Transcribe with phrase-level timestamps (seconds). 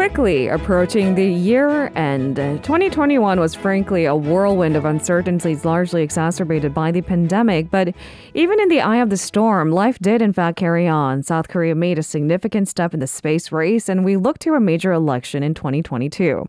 [0.00, 2.40] Quickly approaching the year end.
[2.40, 7.70] Uh, 2021 was frankly a whirlwind of uncertainties, largely exacerbated by the pandemic.
[7.70, 7.94] But
[8.32, 11.22] even in the eye of the storm, life did in fact carry on.
[11.22, 14.60] South Korea made a significant step in the space race, and we look to a
[14.60, 16.48] major election in 2022.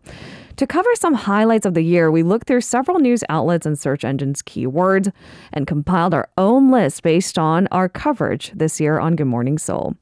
[0.62, 4.04] To cover some highlights of the year, we looked through several news outlets and search
[4.04, 5.12] engines keywords
[5.52, 9.96] and compiled our own list based on our coverage this year on Good Morning Seoul.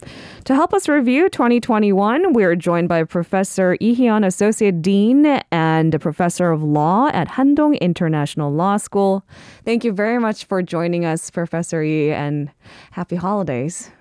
[0.45, 6.51] To help us review 2021, we're joined by Professor Lee Hee-eun, Associate Dean and Professor
[6.51, 9.25] of Law at Handong International Law School.
[9.65, 12.51] Thank you very much for joining us, Professor Yi, and
[12.91, 13.93] happy holidays.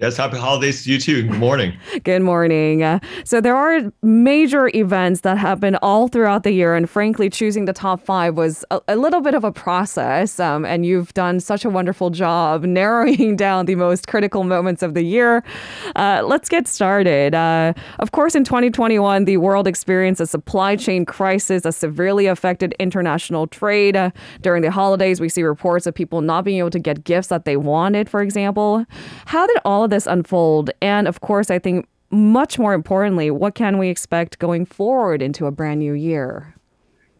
[0.00, 1.22] Yes, happy holidays to you too.
[1.24, 1.76] Good morning.
[2.04, 2.84] Good morning.
[2.84, 7.64] Uh, so, there are major events that happen all throughout the year, and frankly, choosing
[7.64, 10.38] the top five was a, a little bit of a process.
[10.38, 14.94] Um, and you've done such a wonderful job narrowing down the most critical moments of
[14.94, 15.42] the year.
[15.96, 17.34] Uh, let's get started.
[17.34, 22.72] Uh, of course, in 2021, the world experienced a supply chain crisis that severely affected
[22.78, 23.96] international trade.
[23.96, 24.12] Uh,
[24.42, 27.44] during the holidays, we see reports of people not being able to get gifts that
[27.44, 28.86] they wanted, for example.
[29.26, 30.70] How did all this unfold?
[30.80, 35.46] And of course, I think much more importantly, what can we expect going forward into
[35.46, 36.54] a brand new year?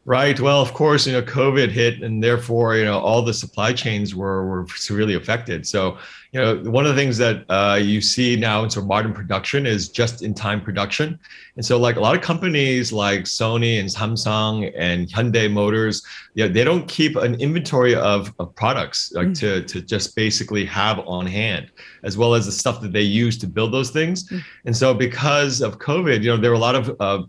[0.09, 0.41] Right.
[0.41, 4.15] Well, of course, you know, COVID hit, and therefore, you know, all the supply chains
[4.15, 5.67] were were severely affected.
[5.67, 5.99] So,
[6.33, 9.13] you know, one of the things that uh, you see now in sort of modern
[9.13, 11.19] production is just-in-time production.
[11.57, 16.43] And so, like a lot of companies like Sony and Samsung and Hyundai Motors, you
[16.47, 19.39] know, they don't keep an inventory of, of products like mm.
[19.41, 21.71] to to just basically have on hand,
[22.03, 24.27] as well as the stuff that they use to build those things.
[24.31, 24.43] Mm.
[24.65, 27.25] And so, because of COVID, you know, there were a lot of uh,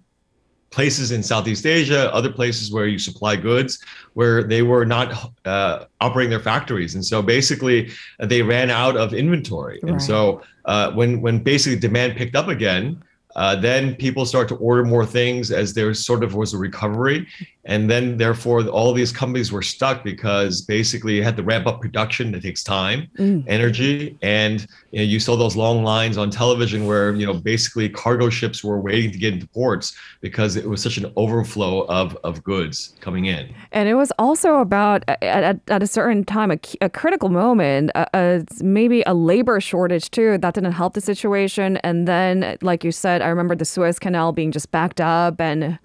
[0.72, 5.86] places in Southeast Asia, other places where you supply goods, where they were not uh,
[6.00, 9.80] operating their factories, and so basically they ran out of inventory.
[9.82, 9.94] Right.
[9.94, 13.02] And so uh, when when basically demand picked up again,
[13.36, 17.28] uh, then people start to order more things as there sort of was a recovery.
[17.66, 21.82] And then, therefore, all these companies were stuck because basically you had to ramp up
[21.82, 22.34] production.
[22.34, 23.44] It takes time, mm.
[23.48, 24.18] energy.
[24.24, 28.30] And you, know, you saw those long lines on television where, you know, basically cargo
[28.32, 32.44] ships were waiting to get into ports because it was such an overflow of, of
[32.44, 33.54] goods coming in.
[33.72, 38.08] And it was also about, at, at a certain time, a, a critical moment, a,
[38.16, 41.78] a, maybe a labor shortage too, that didn't help the situation.
[41.78, 45.80] And then, like you said, I remember the Suez Canal being just backed up and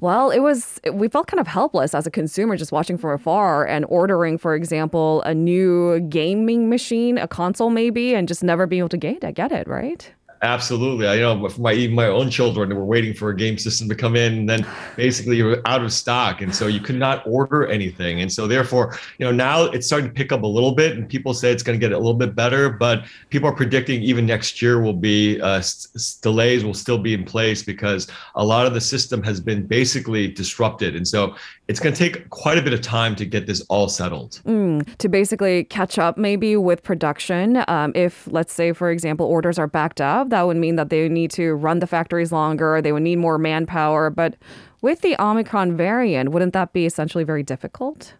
[0.00, 3.66] well, it was, we felt kind of helpless as a consumer just watching from afar
[3.66, 8.80] and ordering, for example, a new gaming machine, a console maybe, and just never being
[8.80, 10.12] able to get it, get it, right?
[10.44, 11.08] Absolutely.
[11.08, 13.94] I know for my even my own children were waiting for a game system to
[13.94, 16.42] come in and then basically you were out of stock.
[16.42, 18.20] And so you could not order anything.
[18.20, 21.08] And so therefore, you know, now it's starting to pick up a little bit and
[21.08, 24.26] people say it's going to get a little bit better, but people are predicting even
[24.26, 28.66] next year will be uh, s- delays will still be in place because a lot
[28.66, 30.94] of the system has been basically disrupted.
[30.94, 31.36] And so
[31.68, 34.42] it's going to take quite a bit of time to get this all settled.
[34.46, 37.64] Mm, to basically catch up maybe with production.
[37.68, 41.08] Um, if let's say, for example, orders are backed up, that would mean that they
[41.08, 44.10] need to run the factories longer, they would need more manpower.
[44.10, 44.34] But
[44.82, 48.14] with the Omicron variant, wouldn't that be essentially very difficult?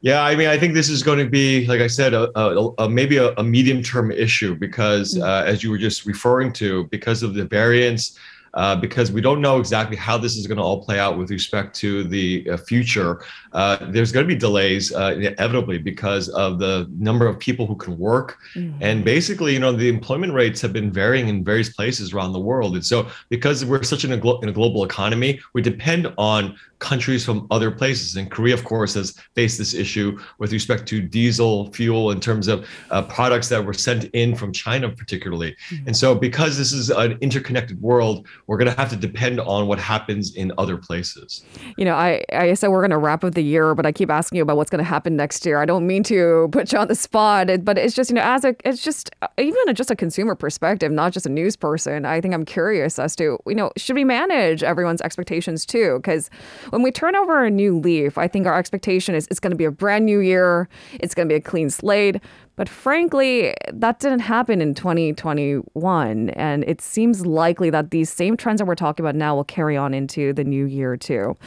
[0.00, 2.70] Yeah, I mean, I think this is going to be, like I said, a, a,
[2.78, 5.22] a maybe a, a medium-term issue because, mm.
[5.22, 8.18] uh, as you were just referring to, because of the variants,
[8.54, 11.30] uh, because we don't know exactly how this is going to all play out with
[11.30, 13.22] respect to the uh, future.
[13.52, 17.76] Uh, there's going to be delays uh, inevitably because of the number of people who
[17.76, 18.76] can work, mm-hmm.
[18.82, 22.40] and basically, you know, the employment rates have been varying in various places around the
[22.40, 22.74] world.
[22.74, 26.56] And so, because we're such in a, glo- in a global economy, we depend on
[26.80, 28.16] countries from other places.
[28.16, 32.48] And Korea, of course, has faced this issue with respect to diesel fuel in terms
[32.48, 35.56] of uh, products that were sent in from China, particularly.
[35.68, 35.88] Mm-hmm.
[35.88, 39.68] And so, because this is an interconnected world, we're going to have to depend on
[39.68, 41.44] what happens in other places.
[41.76, 44.10] You know, I, I said we're going to wrap up the year, but I keep
[44.10, 45.58] asking you about what's going to happen next year.
[45.58, 48.44] I don't mean to put you on the spot, but it's just, you know, as
[48.44, 52.20] a, it's just, uh, even just a consumer perspective, not just a news person, I
[52.20, 56.00] think I'm curious as to, you know, should we manage everyone's expectations too?
[56.02, 56.28] Because
[56.70, 59.56] when we turn over a new leaf, I think our expectation is it's going to
[59.56, 62.16] be a brand new year, it's going to be a clean slate.
[62.60, 66.28] But frankly, that didn't happen in 2021.
[66.28, 69.78] And it seems likely that these same trends that we're talking about now will carry
[69.78, 71.38] on into the new year, too.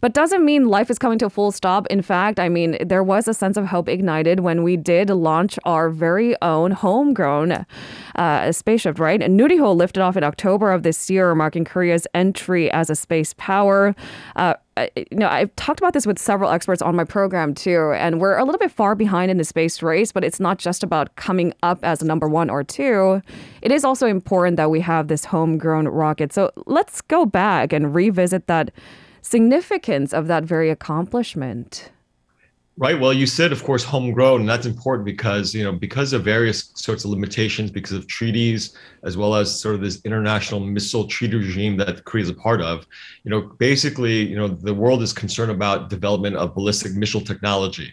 [0.00, 1.86] But doesn't mean life is coming to a full stop.
[1.88, 5.58] In fact, I mean, there was a sense of hope ignited when we did launch
[5.66, 7.66] our very own homegrown
[8.16, 9.20] uh, spaceship, right?
[9.20, 13.94] Nuriho lifted off in October of this year, marking Korea's entry as a space power.
[14.36, 14.54] Uh,
[14.96, 18.36] you know, I've talked about this with several experts on my program too, and we're
[18.36, 21.52] a little bit far behind in the space race, but it's not just about coming
[21.62, 23.22] up as a number one or two.
[23.60, 26.32] It is also important that we have this homegrown rocket.
[26.32, 28.70] So let's go back and revisit that
[29.20, 31.90] significance of that very accomplishment.
[32.78, 32.98] Right.
[32.98, 36.72] Well, you said, of course, homegrown, and that's important because you know because of various
[36.74, 38.74] sorts of limitations, because of treaties,
[39.04, 42.62] as well as sort of this international missile treaty regime that Korea is a part
[42.62, 42.86] of.
[43.24, 47.92] You know, basically, you know, the world is concerned about development of ballistic missile technology,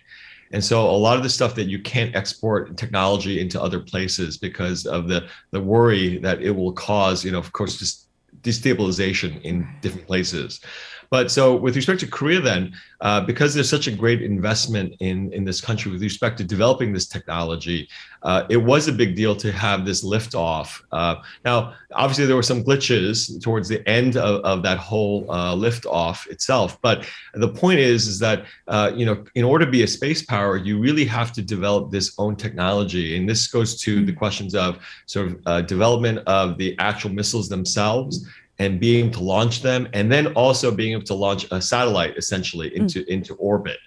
[0.54, 4.38] and so a lot of the stuff that you can't export technology into other places
[4.38, 8.08] because of the the worry that it will cause, you know, of course, just
[8.44, 10.62] destabilization in different places.
[11.10, 15.34] But so with respect to Korea, then, uh, because there's such a great investment in,
[15.34, 17.90] in this country with respect to developing this technology,
[18.22, 20.82] uh, it was a big deal to have this liftoff.
[20.92, 21.16] Uh,
[21.46, 26.28] now, obviously, there were some glitches towards the end of, of that whole uh, liftoff
[26.28, 26.80] itself.
[26.82, 30.24] But the point is, is that uh, you know, in order to be a space
[30.24, 34.54] power, you really have to develop this own technology, and this goes to the questions
[34.54, 38.28] of sort of uh, development of the actual missiles themselves
[38.60, 42.16] and being able to launch them and then also being able to launch a satellite
[42.18, 42.82] essentially hmm.
[42.82, 43.08] into mm.
[43.08, 43.78] into orbit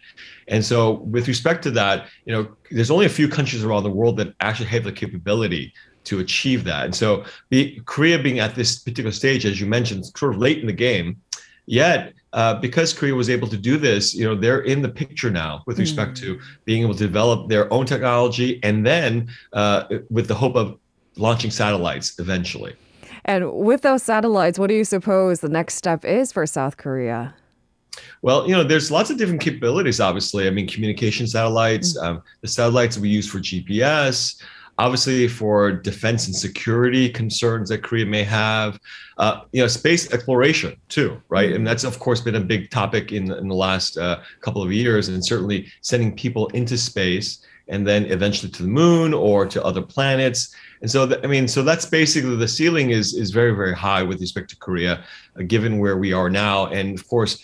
[0.49, 3.91] and so with respect to that you know there's only a few countries around the
[3.91, 5.73] world that actually have the capability
[6.05, 10.05] to achieve that and so the, korea being at this particular stage as you mentioned
[10.17, 11.17] sort of late in the game
[11.67, 15.31] yet uh, because korea was able to do this you know they're in the picture
[15.31, 16.21] now with respect mm.
[16.21, 20.79] to being able to develop their own technology and then uh, with the hope of
[21.17, 22.75] launching satellites eventually
[23.25, 27.35] and with those satellites, what do you suppose the next step is for South Korea?
[28.23, 30.47] Well, you know, there's lots of different capabilities, obviously.
[30.47, 32.17] I mean, communication satellites, mm-hmm.
[32.17, 34.41] um, the satellites we use for GPS,
[34.79, 38.81] obviously for defense and security concerns that Korea may have,
[39.19, 41.49] uh, you know, space exploration too, right?
[41.49, 41.57] Mm-hmm.
[41.57, 44.73] And that's, of course, been a big topic in, in the last uh, couple of
[44.73, 49.65] years, and certainly sending people into space and then eventually to the moon or to
[49.65, 50.55] other planets.
[50.81, 54.03] And so, the, I mean, so that's basically the ceiling is is very very high
[54.03, 55.05] with respect to Korea,
[55.39, 56.67] uh, given where we are now.
[56.67, 57.39] And of course,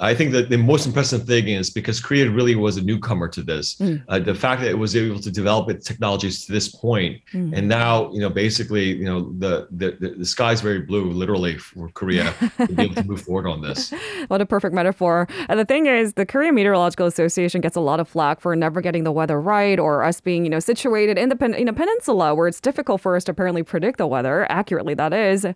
[0.00, 3.42] I think that the most impressive thing is because Korea really was a newcomer to
[3.42, 3.76] this.
[3.76, 4.02] Mm.
[4.08, 7.52] Uh, the fact that it was able to develop its technologies to this point, mm.
[7.56, 11.88] and now you know basically you know the the the sky's very blue literally for
[11.90, 13.92] Korea to be able to move forward on this.
[14.28, 15.28] What a perfect metaphor!
[15.48, 18.80] And the thing is, the Korean Meteorological Association gets a lot of flack for never
[18.80, 21.72] getting the weather right, or us being you know situated in the pen, in a
[21.72, 24.94] peninsula where it's difficult for us to apparently predict the weather accurately.
[24.94, 25.46] That is,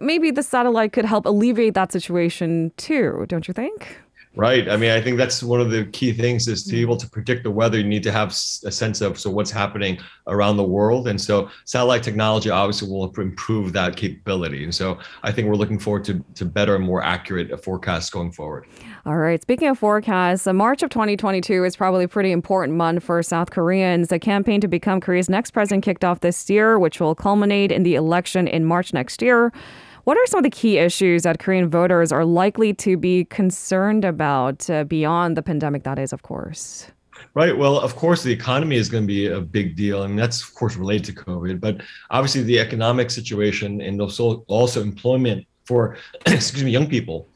[0.00, 3.26] maybe the satellite could help alleviate that situation too.
[3.28, 3.93] Don't you think?
[4.36, 4.68] Right.
[4.68, 6.82] I mean, I think that's one of the key things is to be mm.
[6.82, 7.78] able to predict the weather.
[7.78, 11.48] You need to have a sense of so what's happening around the world, and so
[11.66, 14.64] satellite technology obviously will improve that capability.
[14.64, 18.10] And so I think we're looking forward to to better and more accurate uh, forecasts
[18.10, 18.66] going forward.
[19.06, 19.40] All right.
[19.40, 23.50] Speaking of forecasts, uh, March of 2022 is probably a pretty important month for South
[23.52, 24.08] Koreans.
[24.08, 27.84] The campaign to become Korea's next president kicked off this year, which will culminate in
[27.84, 29.52] the election in March next year.
[30.04, 34.04] What are some of the key issues that Korean voters are likely to be concerned
[34.04, 36.88] about uh, beyond the pandemic, that is, of course?
[37.32, 37.56] Right.
[37.56, 40.54] Well, of course, the economy is going to be a big deal, and that's of
[40.54, 41.58] course related to COVID.
[41.58, 41.80] But
[42.10, 45.96] obviously, the economic situation and also also employment for
[46.26, 47.28] excuse me young people.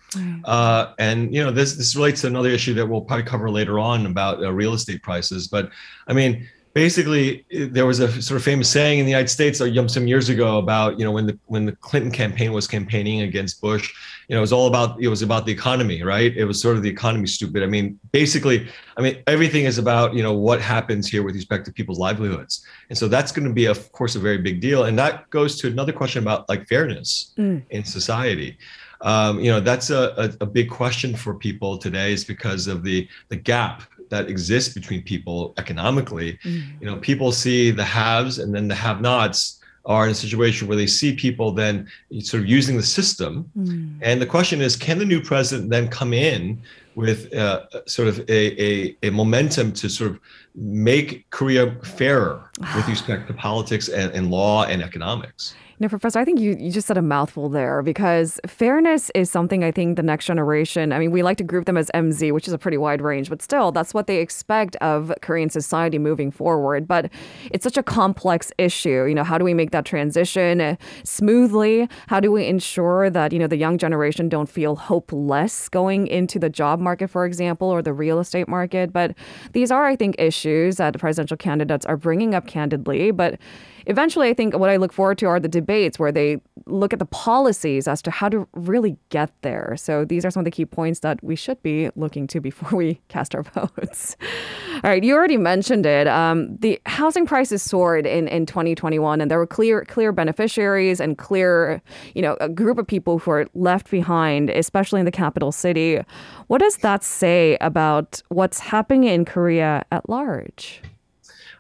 [0.45, 3.79] Uh, and you know this this relates to another issue that we'll probably cover later
[3.79, 5.49] on about uh, real estate prices.
[5.49, 5.71] But
[6.07, 6.49] I mean,
[6.79, 10.29] basically there was a sort of famous saying in the United States uh, some years
[10.29, 13.93] ago about you know when the when the Clinton campaign was campaigning against Bush,
[14.29, 16.33] you know it was all about it was about the economy, right?
[16.37, 17.65] It was sort of the economy stupid.
[17.65, 21.67] I mean, basically, I mean everything is about you know what happens here with respect
[21.67, 24.85] to people's livelihoods, and so that's going to be of course a very big deal,
[24.85, 27.61] and that goes to another question about like fairness mm.
[27.71, 28.57] in society.
[29.01, 32.85] Um, you know that's a, a, a big question for people today is because of
[32.85, 36.39] the the gap that exists between people economically.
[36.45, 36.81] Mm.
[36.81, 40.77] You know, people see the haves and then the have-nots are in a situation where
[40.77, 41.89] they see people then
[42.21, 43.51] sort of using the system.
[43.57, 43.99] Mm.
[44.03, 46.61] And the question is, can the new president then come in
[46.95, 50.19] with uh, sort of a, a, a, momentum to sort of
[50.55, 55.55] make Korea fairer with respect to politics and, and law and economics?
[55.81, 59.63] No, Professor, I think you, you just said a mouthful there because fairness is something
[59.63, 62.49] I think the next generation, I mean, we like to group them as MZ, which
[62.49, 66.33] is a pretty wide range, but still, that's what they expect of Korean society moving
[66.33, 66.89] forward.
[66.89, 67.13] But
[67.53, 69.05] it's such a complex issue.
[69.05, 71.89] You know, how do we make that transition smoothly?
[72.09, 76.41] How do we ensure that, you know, the young generation don't feel hopeless going into
[76.41, 78.93] the job market, for example, or the real estate market?
[78.93, 79.15] But
[79.53, 83.13] these are, I think, issues that the presidential candidates are bringing up candidly.
[83.13, 83.39] But
[83.89, 86.99] eventually, I think what I look forward to are the debates where they look at
[86.99, 89.75] the policies as to how to really get there.
[89.77, 92.77] So these are some of the key points that we should be looking to before
[92.77, 94.17] we cast our votes.
[94.75, 96.07] All right, you already mentioned it.
[96.07, 101.17] Um, the housing prices soared in, in 2021, and there were clear clear beneficiaries and
[101.19, 101.83] clear,
[102.15, 106.01] you know, a group of people who are left behind, especially in the capital city.
[106.47, 110.83] What does that say about what's happening in Korea at large?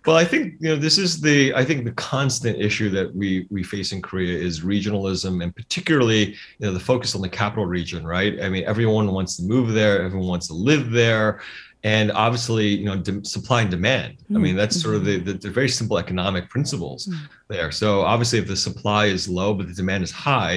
[0.08, 3.46] Well, I think you know this is the I think the constant issue that we
[3.50, 7.66] we face in Korea is regionalism and particularly you know the focus on the capital
[7.66, 8.40] region, right?
[8.40, 11.42] I mean, everyone wants to move there, everyone wants to live there,
[11.84, 14.18] and obviously you know de- supply and demand.
[14.18, 14.36] Mm-hmm.
[14.36, 17.24] I mean, that's sort of the, the, the very simple economic principles mm-hmm.
[17.48, 17.70] there.
[17.70, 20.54] So obviously, if the supply is low but the demand is high,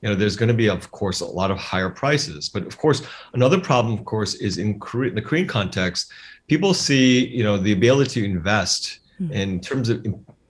[0.00, 2.48] you know there's going to be of course a lot of higher prices.
[2.48, 6.12] But of course, another problem, of course, is in Korea, the Korean context
[6.48, 9.32] people see you know the ability to invest mm-hmm.
[9.32, 10.04] in terms of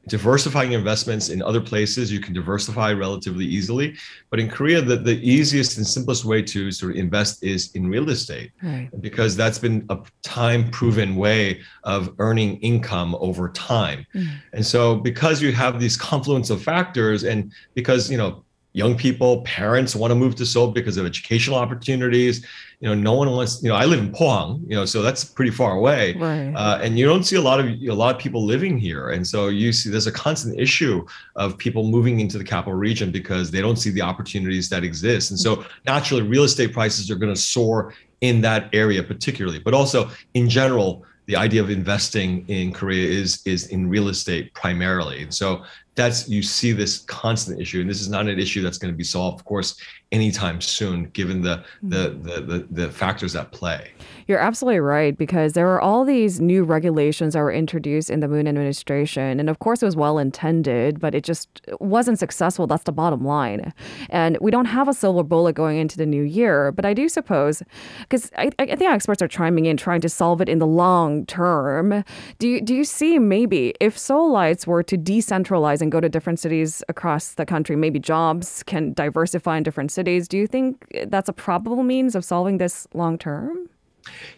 [0.09, 3.97] diversifying investments in other places you can diversify relatively easily
[4.31, 7.89] but in korea the, the easiest and simplest way to sort of invest is in
[7.89, 8.91] real estate right.
[9.01, 14.29] because that's been a time proven way of earning income over time mm.
[14.53, 18.44] and so because you have these confluence of factors and because you know
[18.75, 22.45] young people, parents want to move to Seoul because of educational opportunities.
[22.81, 23.63] You know, no one wants.
[23.63, 24.61] You know, I live in Pohang.
[24.69, 26.53] You know, so that's pretty far away, right.
[26.55, 29.11] uh, and you don't see a lot of a lot of people living here.
[29.11, 33.11] And so you see, there's a constant issue of people moving into the capital region
[33.11, 35.31] because they don't see the opportunities that exist.
[35.31, 39.73] And so naturally, real estate prices are going to soar in that area, particularly, but
[39.73, 45.23] also in general the idea of investing in Korea is is in real estate primarily.
[45.23, 45.65] And So
[45.95, 48.97] that's you see this constant issue and this is not an issue that's going to
[48.97, 49.81] be solved of course
[50.13, 52.23] anytime soon given the the mm-hmm.
[52.23, 53.91] the, the, the factors at play
[54.27, 58.29] you're absolutely right because there were all these new regulations that were introduced in the
[58.29, 59.39] Moon administration.
[59.39, 62.67] And of course, it was well intended, but it just wasn't successful.
[62.67, 63.73] That's the bottom line.
[64.09, 66.73] And we don't have a silver bullet going into the new year.
[66.73, 67.63] But I do suppose,
[68.01, 71.27] because I, I think experts are chiming in, trying to solve it in the long
[71.27, 72.05] term.
[72.39, 76.41] Do you, do you see maybe if Seoulites were to decentralize and go to different
[76.41, 80.27] cities across the country, maybe jobs can diversify in different cities?
[80.27, 83.69] Do you think that's a probable means of solving this long term?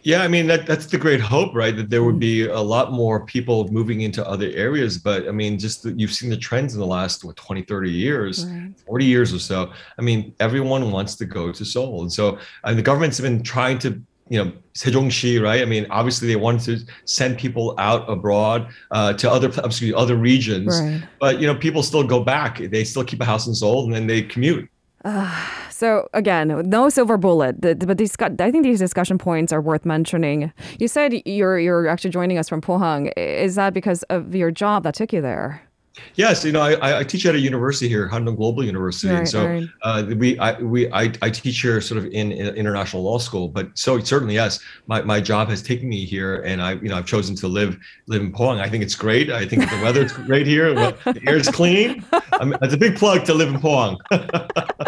[0.02, 1.74] Yeah, I mean that that's the great hope, right?
[1.74, 2.44] That there would mm-hmm.
[2.44, 4.98] be a lot more people moving into other areas.
[4.98, 7.90] But I mean, just the, you've seen the trends in the last what 20, 30
[7.90, 8.70] years, right.
[8.86, 9.72] 40 years or so.
[9.98, 12.02] I mean, everyone wants to go to Seoul.
[12.02, 15.62] And so and the government's been trying to you know Sejongshi, right?
[15.62, 19.95] I mean, obviously they wanted to send people out abroad uh, to other excuse me,
[19.95, 21.02] other regions, right.
[21.21, 22.59] but you know people still go back.
[22.59, 24.68] They still keep a house in Seoul and then they commute.
[25.04, 29.85] Uh, so again, no silver bullet, but these, I think these discussion points are worth
[29.85, 30.52] mentioning.
[30.78, 33.12] You said you're you're actually joining us from Pohang.
[33.16, 35.65] Is that because of your job that took you there?
[36.14, 39.28] Yes, you know, I, I teach at a university here, Handong Global University, right, and
[39.28, 39.68] so right.
[39.82, 43.48] uh, we I we I, I teach here sort of in, in, international law school.
[43.48, 46.96] But so certainly, yes, my, my job has taken me here, and I you know
[46.96, 48.60] I've chosen to live live in Pohang.
[48.60, 49.30] I think it's great.
[49.30, 50.74] I think the weather's great here.
[50.74, 52.04] The air is clean.
[52.32, 53.98] I mean, it's a big plug to live in Pohang.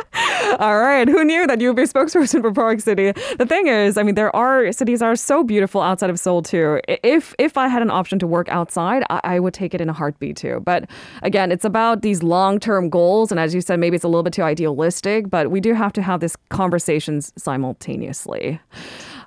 [0.58, 1.06] All right.
[1.08, 3.12] Who knew that you would be a spokesperson for Park City?
[3.38, 6.80] The thing is, I mean, there are cities are so beautiful outside of Seoul too.
[6.88, 9.88] If if I had an option to work outside, I, I would take it in
[9.88, 10.60] a heartbeat too.
[10.64, 10.90] But
[11.22, 14.24] again, it's about these long term goals, and as you said, maybe it's a little
[14.24, 15.30] bit too idealistic.
[15.30, 18.58] But we do have to have these conversations simultaneously.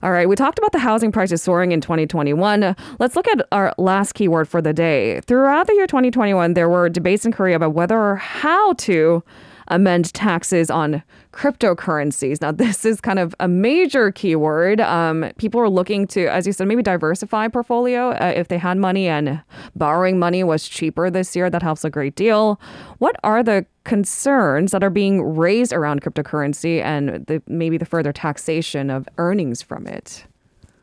[0.03, 2.75] All right, we talked about the housing prices soaring in 2021.
[2.99, 5.21] Let's look at our last keyword for the day.
[5.21, 9.23] Throughout the year 2021, there were debates in Korea about whether or how to
[9.71, 11.01] amend taxes on
[11.33, 12.41] cryptocurrencies.
[12.41, 14.81] Now, this is kind of a major keyword.
[14.81, 18.11] Um, people are looking to, as you said, maybe diversify portfolio.
[18.11, 19.41] Uh, if they had money and
[19.75, 22.59] borrowing money was cheaper this year, that helps a great deal.
[22.99, 28.11] What are the concerns that are being raised around cryptocurrency and the, maybe the further
[28.11, 30.25] taxation of earnings from it?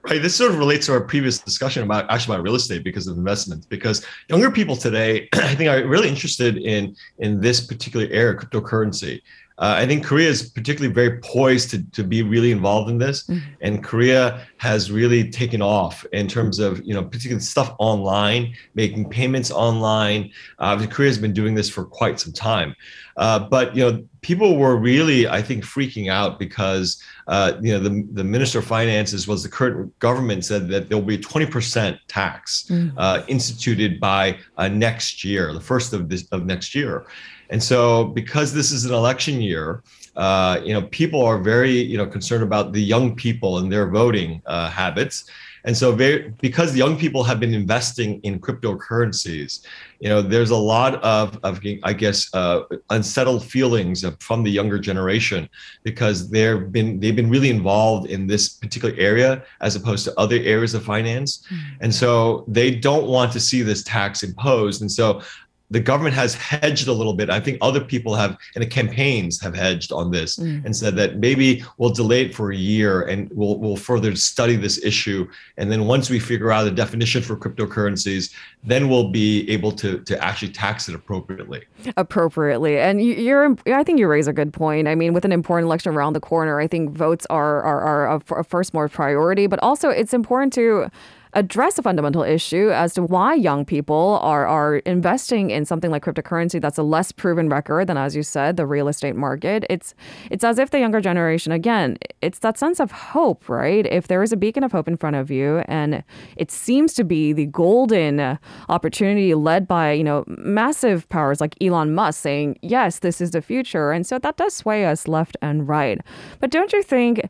[0.09, 3.19] This sort of relates to our previous discussion about actually about real estate because of
[3.19, 3.67] investments.
[3.67, 9.21] Because younger people today, I think, are really interested in in this particular area, cryptocurrency.
[9.59, 13.27] Uh, I think Korea is particularly very poised to, to be really involved in this,
[13.27, 13.45] mm-hmm.
[13.61, 19.11] and Korea has really taken off in terms of you know particularly stuff online, making
[19.11, 20.31] payments online.
[20.61, 22.75] Uh, Korea has been doing this for quite some time,
[23.17, 27.81] uh, but you know people were really I think freaking out because uh, you know
[27.81, 31.19] the the minister of finances was the current government said that there will be a
[31.19, 32.97] 20% tax mm-hmm.
[32.97, 37.07] Uh, instituted by uh, next year, the first of this of next year.
[37.50, 39.83] And so, because this is an election year,
[40.17, 43.88] uh, you know, people are very, you know, concerned about the young people and their
[43.88, 45.31] voting uh, habits.
[45.64, 49.67] And so, very, because young people have been investing in cryptocurrencies,
[50.00, 54.78] you know, there's a lot of, of I guess, uh, unsettled feelings from the younger
[54.78, 55.49] generation
[55.83, 60.37] because they've been they've been really involved in this particular area as opposed to other
[60.37, 61.83] areas of finance, mm-hmm.
[61.83, 64.81] and so they don't want to see this tax imposed.
[64.81, 65.23] And so,
[65.71, 67.29] the government has hedged a little bit.
[67.29, 70.65] I think other people have, and the campaigns have hedged on this mm.
[70.65, 74.57] and said that maybe we'll delay it for a year and we'll we'll further study
[74.57, 75.29] this issue.
[75.59, 78.33] And then once we figure out a definition for cryptocurrencies,
[78.65, 81.65] then we'll be able to to actually tax it appropriately.
[81.97, 84.89] Appropriately, and you're, I think you raise a good point.
[84.89, 88.21] I mean, with an important election around the corner, I think votes are are, are
[88.39, 90.91] a first more priority, but also it's important to
[91.38, 96.04] address a fundamental issue as to why young people are, are investing in something like
[96.04, 99.64] cryptocurrency that's a less proven record than, as you said, the real estate market.
[99.71, 99.95] It's
[100.33, 103.87] it's as if the younger generation, again, it's that sense of hope, right?
[103.87, 106.02] If there is a beacon of hope in front of you, and
[106.37, 111.95] it seems to be the golden opportunity led by you know massive powers like Elon
[111.95, 115.68] Musk saying, yes, this is the future, and so that does sway us left and
[115.68, 116.00] right.
[116.40, 117.28] But don't you think?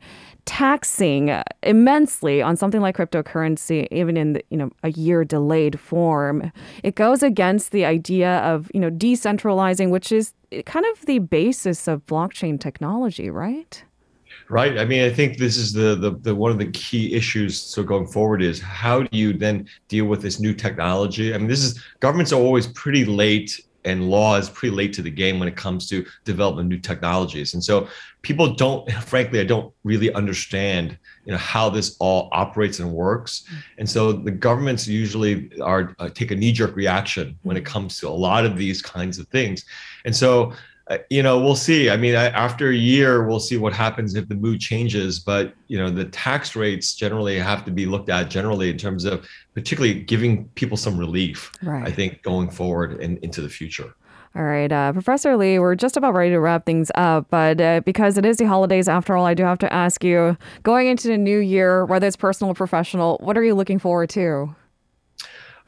[0.49, 6.51] Taxing immensely on something like cryptocurrency, even in the, you know a year delayed form,
[6.83, 10.33] it goes against the idea of you know decentralizing, which is
[10.65, 13.85] kind of the basis of blockchain technology, right?
[14.49, 14.79] Right.
[14.79, 17.61] I mean, I think this is the, the the one of the key issues.
[17.61, 21.35] So going forward is how do you then deal with this new technology?
[21.35, 25.03] I mean, this is governments are always pretty late and law is pretty late to
[25.03, 27.55] the game when it comes to developing new technologies.
[27.55, 27.89] And so
[28.23, 33.45] people don't, frankly, I don't really understand, you know, how this all operates and works.
[33.79, 37.99] And so the governments usually are uh, take a knee jerk reaction when it comes
[38.01, 39.65] to a lot of these kinds of things.
[40.05, 40.53] And so
[41.11, 41.91] you know, we'll see.
[41.91, 45.19] I mean, after a year, we'll see what happens if the mood changes.
[45.19, 49.05] But you know, the tax rates generally have to be looked at generally in terms
[49.05, 51.53] of particularly giving people some relief.
[51.63, 51.87] Right.
[51.87, 53.95] I think going forward and into the future.
[54.37, 57.81] All right, uh, Professor Lee, we're just about ready to wrap things up, but uh,
[57.81, 61.09] because it is the holidays after all, I do have to ask you going into
[61.09, 64.55] the new year, whether it's personal or professional, what are you looking forward to?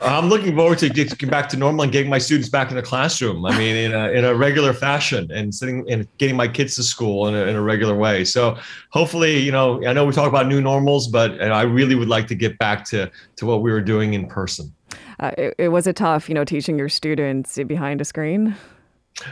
[0.03, 2.83] I'm looking forward to getting back to normal and getting my students back in the
[2.83, 3.45] classroom.
[3.45, 6.83] I mean, in a, in a regular fashion and sitting and getting my kids to
[6.83, 8.25] school in a, in a regular way.
[8.25, 8.57] So
[8.91, 12.27] hopefully, you know, I know we talk about new normals, but I really would like
[12.29, 14.73] to get back to, to what we were doing in person.
[15.19, 18.57] Uh, it, it was it tough, you know, teaching your students behind a screen?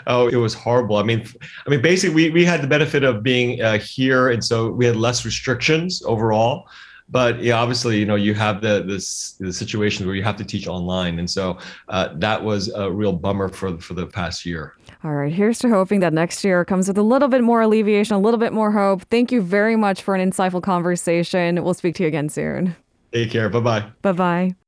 [0.07, 0.97] Oh, it was horrible.
[0.97, 1.27] I mean,
[1.67, 4.85] I mean, basically, we, we had the benefit of being uh, here, and so we
[4.85, 6.69] had less restrictions overall
[7.11, 10.45] but yeah, obviously, you know, you have the this the situations where you have to
[10.45, 14.75] teach online, and so uh, that was a real bummer for for the past year.
[15.05, 18.17] All right, here's to hoping that next year comes with a little bit more alleviation,
[18.17, 19.03] a little bit more hope.
[19.11, 21.63] Thank you very much for an insightful conversation.
[21.63, 22.77] We'll speak to you again soon.
[23.13, 23.49] Take care.
[23.49, 23.91] Bye bye.
[24.03, 24.68] Bye bye.